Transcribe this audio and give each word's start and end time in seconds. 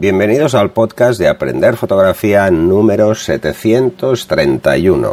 Bienvenidos 0.00 0.54
al 0.54 0.70
podcast 0.70 1.18
de 1.18 1.26
Aprender 1.26 1.76
Fotografía 1.76 2.48
número 2.52 3.16
731. 3.16 5.10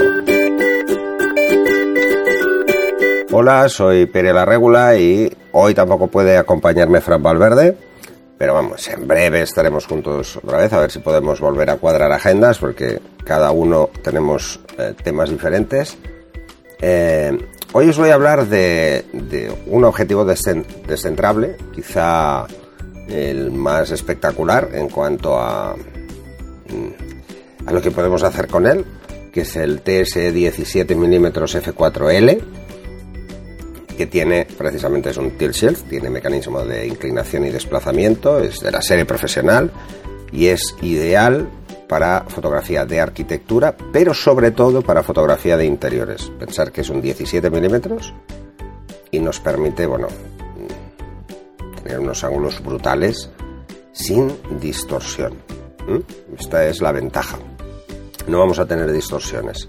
Hola, 3.31 3.67
soy 3.67 4.05
Pere 4.05 4.31
La 4.31 4.45
Regula 4.45 4.95
y 4.95 5.35
hoy 5.53 5.73
tampoco 5.73 6.05
puede 6.05 6.37
acompañarme 6.37 7.01
Fran 7.01 7.23
Valverde, 7.23 7.75
pero 8.37 8.53
vamos, 8.53 8.87
en 8.87 9.07
breve 9.07 9.41
estaremos 9.41 9.87
juntos 9.87 10.37
otra 10.37 10.59
vez 10.59 10.71
a 10.71 10.81
ver 10.81 10.91
si 10.91 10.99
podemos 10.99 11.41
volver 11.41 11.71
a 11.71 11.77
cuadrar 11.77 12.11
agendas 12.11 12.59
porque 12.59 13.01
cada 13.23 13.49
uno 13.49 13.89
tenemos 14.03 14.59
eh, 14.77 14.93
temas 15.03 15.31
diferentes. 15.31 15.97
Eh, 16.79 17.35
hoy 17.73 17.89
os 17.89 17.97
voy 17.97 18.11
a 18.11 18.13
hablar 18.13 18.45
de, 18.45 19.03
un 19.65 19.83
objetivo 19.83 20.25
descentrable, 20.25 21.57
quizá 21.73 22.45
el 23.07 23.51
más 23.51 23.91
espectacular 23.91 24.69
en 24.73 24.89
cuanto 24.89 25.37
a, 25.37 25.75
a 27.65 27.71
lo 27.71 27.81
que 27.81 27.91
podemos 27.91 28.23
hacer 28.23 28.47
con 28.47 28.65
él, 28.67 28.85
que 29.31 29.41
es 29.41 29.55
el 29.55 29.81
TS 29.81 30.33
17 30.33 30.95
mm 30.95 31.25
f4L, 31.25 32.41
que 33.97 34.05
tiene 34.07 34.47
precisamente 34.57 35.09
es 35.09 35.17
un 35.17 35.31
tilt 35.31 35.55
shield, 35.55 35.89
tiene 35.89 36.09
mecanismo 36.09 36.63
de 36.63 36.87
inclinación 36.87 37.45
y 37.45 37.49
desplazamiento, 37.49 38.39
es 38.39 38.59
de 38.59 38.71
la 38.71 38.81
serie 38.81 39.05
profesional 39.05 39.71
y 40.31 40.47
es 40.47 40.75
ideal 40.81 41.49
para 41.87 42.25
fotografía 42.27 42.85
de 42.85 42.99
arquitectura, 42.99 43.75
pero 43.93 44.13
sobre 44.13 44.51
todo 44.51 44.81
para 44.81 45.03
fotografía 45.03 45.55
de 45.57 45.65
interiores. 45.65 46.31
Pensar 46.39 46.71
que 46.71 46.81
es 46.81 46.89
un 46.89 47.01
17 47.01 47.49
milímetros 47.49 48.13
y 49.11 49.19
nos 49.19 49.39
permite, 49.39 49.85
bueno, 49.85 50.07
tener 51.85 51.99
unos 51.99 52.23
ángulos 52.23 52.61
brutales 52.63 53.29
sin 53.93 54.35
distorsión. 54.59 55.33
Esta 56.37 56.65
es 56.65 56.81
la 56.81 56.91
ventaja. 56.91 57.37
No 58.27 58.39
vamos 58.39 58.57
a 58.57 58.65
tener 58.65 58.91
distorsiones. 58.91 59.67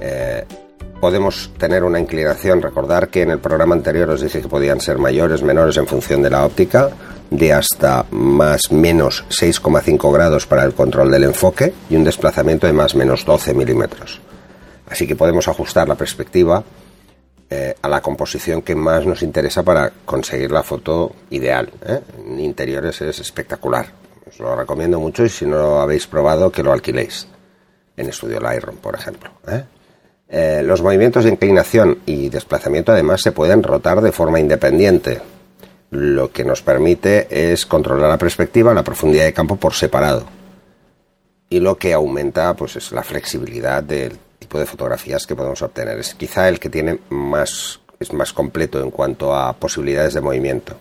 Eh, 0.00 0.44
podemos 1.00 1.52
tener 1.56 1.84
una 1.84 2.00
inclinación. 2.00 2.60
Recordar 2.60 3.08
que 3.08 3.22
en 3.22 3.30
el 3.30 3.38
programa 3.38 3.76
anterior 3.76 4.10
os 4.10 4.20
dije 4.20 4.42
que 4.42 4.48
podían 4.48 4.80
ser 4.80 4.98
mayores, 4.98 5.42
menores 5.42 5.76
en 5.76 5.86
función 5.86 6.20
de 6.20 6.30
la 6.30 6.44
óptica, 6.44 6.90
de 7.30 7.52
hasta 7.52 8.04
más 8.10 8.72
menos 8.72 9.24
6,5 9.28 10.12
grados 10.12 10.46
para 10.46 10.64
el 10.64 10.74
control 10.74 11.12
del 11.12 11.24
enfoque 11.24 11.72
y 11.88 11.94
un 11.94 12.02
desplazamiento 12.02 12.66
de 12.66 12.72
más 12.72 12.96
menos 12.96 13.24
12 13.24 13.54
milímetros. 13.54 14.20
Así 14.90 15.06
que 15.06 15.14
podemos 15.14 15.46
ajustar 15.46 15.88
la 15.88 15.94
perspectiva 15.94 16.64
eh, 17.48 17.74
a 17.80 17.88
la 17.88 18.00
composición 18.00 18.62
que 18.62 18.74
más 18.74 19.06
nos 19.06 19.22
interesa 19.22 19.62
para 19.62 19.92
conseguir 20.04 20.50
la 20.50 20.62
foto 20.62 21.14
ideal. 21.30 21.70
¿eh? 21.86 22.00
En 22.18 22.40
interiores 22.40 23.00
es 23.02 23.20
espectacular. 23.20 23.86
Os 24.28 24.40
lo 24.40 24.56
recomiendo 24.56 24.98
mucho 24.98 25.24
y 25.24 25.28
si 25.28 25.46
no 25.46 25.56
lo 25.58 25.80
habéis 25.80 26.06
probado, 26.06 26.50
que 26.50 26.64
lo 26.64 26.72
alquiléis. 26.72 27.28
En 27.96 28.08
Estudio 28.08 28.40
Lightroom, 28.40 28.78
por 28.78 28.94
ejemplo. 28.94 29.30
¿eh? 29.48 30.62
los 30.64 30.82
movimientos 30.82 31.22
de 31.22 31.30
inclinación 31.30 31.98
y 32.04 32.28
desplazamiento 32.28 32.90
además 32.90 33.22
se 33.22 33.30
pueden 33.30 33.62
rotar 33.62 34.00
de 34.00 34.10
forma 34.10 34.40
independiente, 34.40 35.22
lo 35.90 36.32
que 36.32 36.44
nos 36.44 36.62
permite 36.62 37.52
es 37.52 37.64
controlar 37.64 38.10
la 38.10 38.18
perspectiva, 38.18 38.74
la 38.74 38.82
profundidad 38.82 39.24
de 39.24 39.32
campo 39.32 39.56
por 39.56 39.72
separado. 39.72 40.26
Y 41.48 41.60
lo 41.60 41.78
que 41.78 41.92
aumenta 41.92 42.54
pues 42.54 42.74
es 42.74 42.90
la 42.90 43.04
flexibilidad 43.04 43.84
del 43.84 44.18
tipo 44.46 44.60
de 44.60 44.66
fotografías 44.66 45.26
que 45.26 45.34
podemos 45.34 45.60
obtener. 45.60 45.98
Es 45.98 46.14
quizá 46.14 46.48
el 46.48 46.60
que 46.60 46.70
tiene 46.70 47.00
más, 47.10 47.80
es 47.98 48.12
más 48.12 48.32
completo 48.32 48.80
en 48.80 48.92
cuanto 48.92 49.34
a 49.34 49.52
posibilidades 49.54 50.14
de 50.14 50.20
movimiento. 50.20 50.76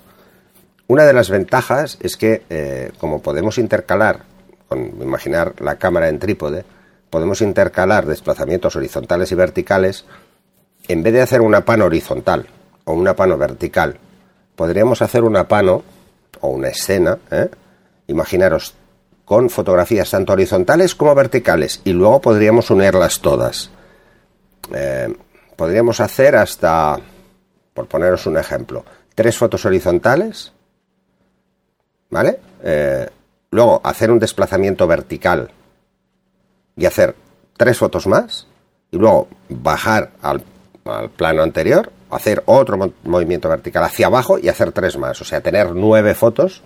Una 0.87 1.03
de 1.03 1.13
las 1.13 1.31
ventajas 1.31 1.97
es 1.99 2.15
que, 2.15 2.43
eh, 2.51 2.91
como 2.99 3.23
podemos 3.23 3.57
intercalar, 3.57 4.21
con 4.69 4.79
imaginar 5.01 5.59
la 5.59 5.77
cámara 5.77 6.09
en 6.09 6.19
trípode, 6.19 6.63
podemos 7.09 7.41
intercalar 7.41 8.05
desplazamientos 8.05 8.75
horizontales 8.75 9.31
y 9.31 9.35
verticales, 9.35 10.05
en 10.87 11.01
vez 11.01 11.13
de 11.13 11.21
hacer 11.21 11.41
una 11.41 11.65
pano 11.65 11.85
horizontal 11.85 12.45
o 12.83 12.93
una 12.93 13.15
pano 13.15 13.35
vertical, 13.35 13.97
podríamos 14.55 15.01
hacer 15.01 15.23
una 15.23 15.47
pano 15.47 15.83
o 16.41 16.49
una 16.49 16.67
escena, 16.67 17.17
¿eh? 17.31 17.49
imaginaros 18.05 18.75
con 19.25 19.49
fotografías 19.49 20.11
tanto 20.11 20.33
horizontales 20.33 20.95
como 20.95 21.15
verticales 21.15 21.81
y 21.83 21.91
luego 21.91 22.21
podríamos 22.21 22.69
unirlas 22.69 23.19
todas. 23.19 23.71
Eh, 24.73 25.13
podríamos 25.55 25.99
hacer 25.99 26.35
hasta, 26.35 26.97
por 27.73 27.87
poneros 27.87 28.27
un 28.27 28.37
ejemplo, 28.37 28.85
tres 29.15 29.37
fotos 29.37 29.65
horizontales, 29.65 30.53
¿vale? 32.09 32.39
Eh, 32.63 33.09
luego 33.49 33.81
hacer 33.83 34.11
un 34.11 34.19
desplazamiento 34.19 34.85
vertical 34.87 35.51
y 36.77 36.85
hacer 36.85 37.15
tres 37.57 37.77
fotos 37.77 38.05
más 38.05 38.47
y 38.91 38.97
luego 38.97 39.27
bajar 39.49 40.11
al, 40.21 40.43
plano 41.17 41.41
anterior, 41.41 41.91
hacer 42.11 42.43
otro 42.45 42.93
movimiento 43.03 43.49
vertical 43.49 43.85
hacia 43.85 44.05
abajo 44.05 44.37
y 44.37 44.49
hacer 44.49 44.71
tres 44.71 44.99
más, 44.99 45.19
o 45.19 45.25
sea, 45.25 45.41
tener 45.41 45.71
nueve 45.73 46.13
fotos. 46.13 46.61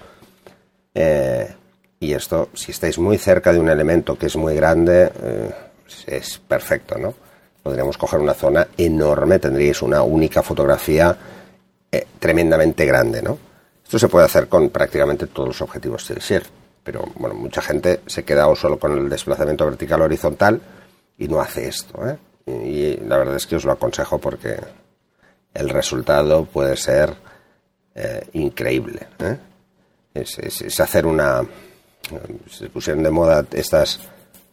Eh, 0.94 1.56
y 2.00 2.14
esto, 2.14 2.50
si 2.54 2.72
estáis 2.72 2.98
muy 2.98 3.18
cerca 3.18 3.52
de 3.52 3.60
un 3.60 3.70
elemento 3.70 4.18
que 4.18 4.28
es 4.28 4.36
muy 4.36 4.56
grande, 4.56 5.12
eh, 5.22 5.52
es 6.08 6.40
perfecto, 6.40 6.98
¿no? 6.98 7.14
Podríamos 7.62 7.98
coger 7.98 8.20
una 8.20 8.34
zona 8.34 8.68
enorme, 8.78 9.40
tendríais 9.40 9.82
una 9.82 10.02
única 10.02 10.42
fotografía 10.42 11.16
eh, 11.92 12.08
tremendamente 12.20 12.86
grande, 12.86 13.22
¿no? 13.22 13.38
Esto 13.84 14.00
se 14.00 14.08
puede 14.08 14.26
hacer 14.26 14.48
con 14.48 14.70
prácticamente 14.70 15.28
todos 15.28 15.50
los 15.50 15.62
objetivos 15.62 16.06
Tilt 16.06 16.46
pero 16.84 17.04
bueno, 17.16 17.36
mucha 17.36 17.62
gente 17.62 18.02
se 18.06 18.24
queda 18.24 18.54
solo 18.56 18.80
con 18.80 18.98
el 18.98 19.10
desplazamiento 19.10 19.66
vertical 19.66 20.02
horizontal 20.02 20.62
y 21.18 21.28
no 21.28 21.42
hace 21.42 21.68
esto, 21.68 22.08
¿eh? 22.08 22.18
Y 22.48 22.98
la 23.06 23.18
verdad 23.18 23.36
es 23.36 23.46
que 23.46 23.58
os 23.58 23.66
lo 23.66 23.74
aconsejo 23.74 24.18
porque 24.18 24.58
el 25.54 25.70
resultado 25.70 26.46
puede 26.46 26.78
ser 26.78 27.14
eh, 27.94 28.26
increíble. 28.34 29.08
es, 30.14 30.80
hacer 30.80 31.06
una, 31.06 31.44
se 32.50 32.70
pusieron 32.70 33.04
de 33.04 33.12
moda 33.12 33.46
estas 33.52 34.00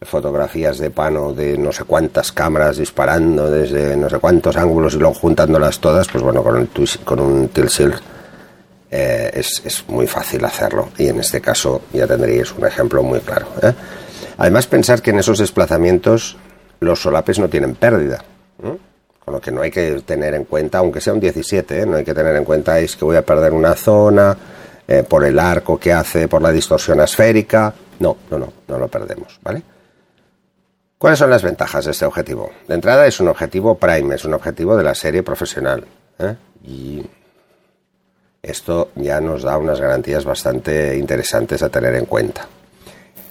fotografías 0.01 0.77
de 0.77 0.91
pano 0.91 1.33
de 1.33 1.57
no 1.57 1.71
sé 1.71 1.83
cuántas 1.83 2.31
cámaras 2.31 2.77
disparando 2.77 3.49
desde 3.49 3.97
no 3.97 4.09
sé 4.09 4.19
cuántos 4.19 4.55
ángulos 4.55 4.93
y 4.93 4.99
luego 4.99 5.15
juntándolas 5.15 5.79
todas, 5.79 6.07
pues 6.07 6.23
bueno, 6.23 6.43
con, 6.43 6.57
el 6.57 6.69
con 7.03 7.19
un 7.19 7.49
tilt 7.49 7.71
eh, 8.89 9.31
es, 9.33 9.83
muy 9.87 10.07
fácil 10.07 10.45
hacerlo 10.45 10.89
y 10.97 11.07
en 11.07 11.19
este 11.19 11.41
caso 11.41 11.81
ya 11.91 12.07
tendríais 12.07 12.53
un 12.53 12.65
ejemplo 12.65 13.03
muy 13.03 13.19
claro. 13.19 13.47
¿eh? 13.61 13.73
Además, 14.37 14.67
pensar 14.67 15.01
que 15.01 15.09
en 15.09 15.19
esos 15.19 15.39
desplazamientos 15.39 16.37
los 16.79 17.01
solapes 17.01 17.39
no 17.39 17.49
tienen 17.49 17.75
pérdida. 17.75 18.23
Con 18.61 19.33
lo 19.33 19.41
que 19.41 19.51
no 19.51 19.61
hay 19.61 19.71
que 19.71 20.01
tener 20.05 20.35
en 20.35 20.45
cuenta, 20.45 20.77
aunque 20.77 21.01
sea 21.01 21.13
un 21.13 21.19
17, 21.19 21.81
¿eh? 21.81 21.85
no 21.85 21.97
hay 21.97 22.05
que 22.05 22.13
tener 22.13 22.35
en 22.35 22.45
cuenta 22.45 22.79
es 22.79 22.95
que 22.95 23.03
voy 23.03 23.17
a 23.17 23.25
perder 23.25 23.51
una 23.51 23.73
zona, 23.73 24.37
eh, 24.87 25.03
por 25.03 25.25
el 25.25 25.37
arco 25.37 25.77
que 25.77 25.91
hace, 25.91 26.27
por 26.27 26.41
la 26.41 26.51
distorsión 26.51 26.99
asférica. 27.01 27.73
No, 27.99 28.17
no, 28.29 28.39
no, 28.39 28.53
no 28.67 28.77
lo 28.77 28.87
perdemos, 28.87 29.39
¿vale? 29.43 29.63
¿Cuáles 30.97 31.19
son 31.19 31.29
las 31.29 31.43
ventajas 31.43 31.85
de 31.85 31.91
este 31.91 32.05
objetivo? 32.05 32.51
De 32.67 32.73
entrada 32.73 33.05
es 33.05 33.19
un 33.19 33.27
objetivo 33.27 33.77
prime, 33.77 34.15
es 34.15 34.25
un 34.25 34.33
objetivo 34.33 34.75
de 34.75 34.83
la 34.83 34.95
serie 34.95 35.21
profesional. 35.21 35.85
¿eh? 36.17 36.35
Y 36.63 37.05
esto 38.41 38.89
ya 38.95 39.21
nos 39.21 39.43
da 39.43 39.59
unas 39.59 39.79
garantías 39.79 40.25
bastante 40.25 40.97
interesantes 40.97 41.61
a 41.61 41.69
tener 41.69 41.93
en 41.93 42.05
cuenta. 42.05 42.47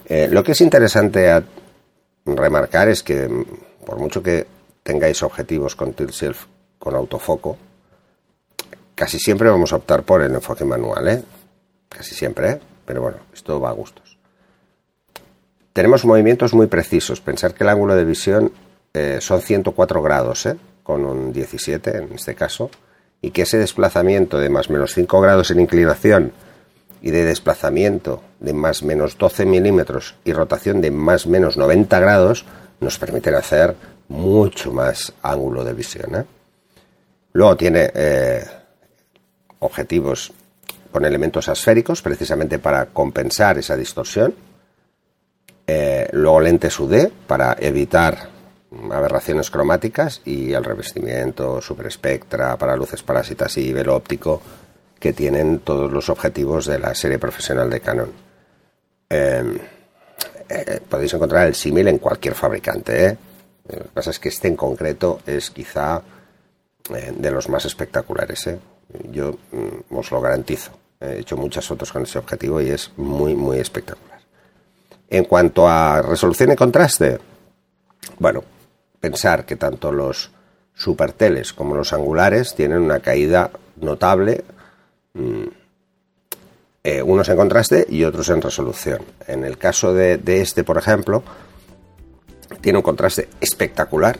Eh, 0.05 0.29
lo 0.31 0.45
que 0.45 0.53
es 0.53 0.61
interesante 0.61 1.29
a 1.29 1.43
remarcar 2.25 2.89
es 2.89 3.03
que, 3.03 3.29
por 3.85 3.99
mucho 3.99 4.23
que 4.23 4.47
tengáis 4.85 5.21
objetivos 5.25 5.75
con 5.75 5.93
tilt 5.93 6.13
self 6.13 6.45
con 6.79 6.95
autofoco, 6.95 7.57
casi 8.95 9.19
siempre 9.19 9.51
vamos 9.51 9.73
a 9.73 9.77
optar 9.77 10.05
por 10.05 10.23
el 10.23 10.33
enfoque 10.33 10.65
manual. 10.65 11.09
¿eh? 11.09 11.23
Casi 11.97 12.15
siempre, 12.15 12.51
¿eh? 12.51 12.61
pero 12.85 13.03
bueno, 13.03 13.19
esto 13.33 13.59
va 13.61 13.71
a 13.71 13.73
gustos. 13.73 14.19
Tenemos 15.73 16.05
movimientos 16.05 16.55
muy 16.55 16.67
precisos. 16.67 17.21
Pensar 17.21 17.55
que 17.55 17.65
el 17.65 17.71
ángulo 17.71 17.95
de 17.95 18.05
visión 18.05 18.53
eh, 18.95 19.19
son 19.21 19.41
104 19.43 20.03
grados, 20.03 20.47
¿eh? 20.47 20.57
con 20.83 21.05
un 21.05 21.33
17 21.33 21.99
en 21.99 22.13
este 22.15 22.35
caso, 22.35 22.71
y 23.21 23.31
que 23.31 23.43
ese 23.43 23.59
desplazamiento 23.59 24.39
de 24.39 24.49
más 24.49 24.71
menos 24.71 24.95
5 24.95 25.21
grados 25.21 25.51
en 25.51 25.61
inclinación 25.61 26.33
y 27.03 27.11
de 27.11 27.25
desplazamiento 27.25 28.23
de 28.41 28.53
más 28.53 28.83
menos 28.83 29.19
12 29.19 29.45
milímetros 29.45 30.15
y 30.25 30.33
rotación 30.33 30.81
de 30.81 30.91
más 30.91 31.27
menos 31.27 31.57
90 31.57 31.99
grados 32.01 32.45
nos 32.81 32.99
permiten 32.99 33.35
hacer 33.35 33.77
mucho 34.09 34.73
más 34.73 35.13
ángulo 35.23 35.65
de 35.65 35.75
visión. 35.75 36.15
¿eh? 36.15 36.25
Luego 37.33 37.57
tiene 37.57 37.91
objetivos 39.59 40.33
con 40.97 41.05
elementos 41.05 41.51
asféricos 41.51 42.01
precisamente 42.01 42.59
para 42.59 42.87
compensar 42.87 43.59
esa 43.59 43.77
distorsión. 43.77 44.35
Eh, 45.67 46.09
luego 46.13 46.41
lentes 46.41 46.81
UD 46.81 47.11
para 47.27 47.55
evitar 47.61 48.31
aberraciones 48.91 49.51
cromáticas 49.51 50.23
y 50.25 50.55
el 50.55 50.65
revestimiento 50.65 51.61
super 51.61 51.89
espectra 51.89 52.57
para 52.57 52.77
luces 52.77 53.03
parásitas 53.03 53.59
y 53.59 53.75
velo 53.75 53.95
óptico 53.95 54.41
que 54.99 55.13
tienen 55.13 55.59
todos 55.59 55.93
los 55.93 56.09
objetivos 56.09 56.65
de 56.65 56.79
la 56.79 56.95
serie 56.95 57.19
profesional 57.19 57.69
de 57.69 57.81
Canon. 57.81 58.13
em, 59.11 59.59
eh, 60.49 60.81
podéis 60.89 61.13
encontrar 61.13 61.47
el 61.47 61.55
símil 61.55 61.89
en 61.89 61.99
cualquier 61.99 62.35
fabricante. 62.35 63.07
¿eh? 63.07 63.19
Lo 63.69 63.83
que 63.83 63.91
pasa 63.93 64.13
es 64.13 64.19
que 64.19 64.31
este 64.31 64.49
en 64.49 64.57
concreto 64.57 65.21
es 65.27 65.51
quizá 65.51 66.01
eh, 66.95 67.13
de 67.15 67.31
los 67.31 67.51
más 67.51 67.67
espectaculares. 67.67 68.49
Yo 69.11 69.33
mm, 69.53 69.95
os 69.95 70.11
lo 70.11 70.23
garantizo. 70.23 70.86
He 71.01 71.21
hecho 71.21 71.37
muchas 71.37 71.67
fotos 71.67 71.93
con 71.93 72.03
ese 72.05 72.19
objetivo 72.19 72.61
y 72.61 72.71
es 72.71 72.91
muy, 72.97 73.35
muy 73.35 73.59
espectacular. 73.59 74.21
En 75.09 75.25
cuanto 75.25 75.69
a 75.69 76.03
resolución 76.03 76.53
y 76.53 76.57
contraste, 76.57 77.19
bueno, 78.19 78.43
pensar 79.01 79.45
que 79.45 79.57
tanto 79.57 79.93
los 79.93 80.31
superteles 80.75 81.53
como 81.53 81.75
los 81.75 81.93
angulares 81.93 82.55
tienen 82.55 82.83
una 82.83 83.01
caída 83.01 83.51
notable, 83.77 84.45
mm, 85.15 85.45
eh, 86.85 87.03
unos 87.03 87.29
en 87.29 87.37
contraste 87.37 87.87
y 87.89 88.05
otros 88.05 88.29
en 88.29 88.41
resolución. 88.41 89.03
En 89.27 89.45
el 89.45 89.59
caso 89.59 89.93
de, 89.93 90.21
este, 90.27 90.65
por 90.65 90.79
ejemplo, 90.79 91.23
tiene 92.61 92.79
un 92.79 92.83
contraste 92.83 93.29
espectacular, 93.41 94.19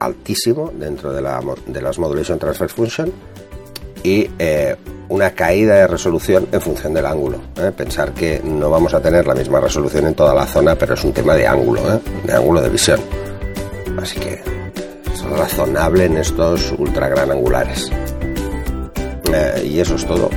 altísimo 0.00 0.72
dentro 0.74 1.12
de, 1.12 1.22
la, 1.22 1.40
de 1.66 1.80
las 1.80 1.98
Modulation 1.98 2.38
Transfer 2.38 2.68
Function 2.68 3.12
y 4.02 4.28
eh, 4.38 4.76
una 5.08 5.30
caída 5.30 5.76
de 5.76 5.86
resolución 5.86 6.48
en 6.50 6.60
función 6.60 6.94
del 6.94 7.06
ángulo. 7.06 7.38
¿eh? 7.56 7.72
Pensar 7.76 8.12
que 8.12 8.40
no 8.44 8.70
vamos 8.70 8.94
a 8.94 9.00
tener 9.00 9.26
la 9.26 9.34
misma 9.34 9.60
resolución 9.60 10.06
en 10.06 10.14
toda 10.14 10.34
la 10.34 10.46
zona, 10.46 10.74
pero 10.74 10.94
es 10.94 11.04
un 11.04 11.12
tema 11.12 11.34
de 11.34 11.46
ángulo, 11.46 11.82
de 12.24 12.32
ángulo 12.32 12.60
de 12.60 12.68
visión. 12.68 13.00
Así 13.96 14.18
que 14.18 14.42
razonable 15.30 16.04
en 16.04 16.16
estos 16.18 16.74
ultra 16.78 17.08
gran 17.08 17.30
angulares. 17.30 17.90
Eh, 19.32 19.66
y 19.66 19.80
eso 19.80 19.96
es 19.96 20.06
todo. 20.06 20.30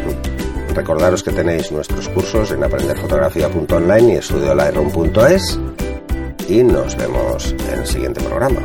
Recordaros 0.74 1.24
que 1.24 1.32
tenéis 1.32 1.72
nuestros 1.72 2.08
cursos 2.10 2.52
en 2.52 2.64
aprenderfotografía.online 2.64 4.14
y 4.14 4.18
estudiolightroom.es 4.18 5.60
y 6.50 6.64
nos 6.64 6.96
vemos 6.96 7.56
en 7.72 7.80
el 7.80 7.86
siguiente 7.86 8.22
programa. 8.22 8.62